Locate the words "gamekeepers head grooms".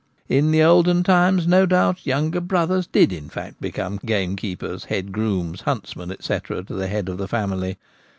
4.07-5.61